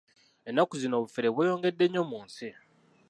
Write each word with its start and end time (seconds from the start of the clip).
Ennaku 0.49 0.73
zino 0.81 0.95
obufere 0.99 1.29
bweyongedde 1.35 1.85
nnyo 1.87 2.03
mu 2.09 2.19
nsi. 2.25 2.49